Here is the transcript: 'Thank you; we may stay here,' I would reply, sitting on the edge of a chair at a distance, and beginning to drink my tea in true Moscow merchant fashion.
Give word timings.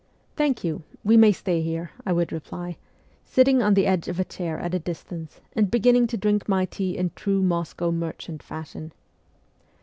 'Thank 0.35 0.63
you; 0.63 0.81
we 1.03 1.15
may 1.15 1.31
stay 1.31 1.61
here,' 1.61 1.91
I 2.07 2.11
would 2.11 2.31
reply, 2.31 2.77
sitting 3.23 3.61
on 3.61 3.75
the 3.75 3.85
edge 3.85 4.07
of 4.07 4.19
a 4.19 4.23
chair 4.23 4.57
at 4.59 4.73
a 4.73 4.79
distance, 4.79 5.41
and 5.53 5.69
beginning 5.69 6.07
to 6.07 6.17
drink 6.17 6.49
my 6.49 6.65
tea 6.65 6.97
in 6.97 7.11
true 7.15 7.43
Moscow 7.43 7.91
merchant 7.91 8.41
fashion. 8.41 8.93